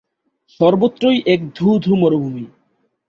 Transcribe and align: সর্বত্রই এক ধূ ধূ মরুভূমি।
সর্বত্রই 0.59 1.17
এক 1.25 1.41
ধূ 1.55 1.67
ধূ 1.79 1.91
মরুভূমি। 1.95 2.45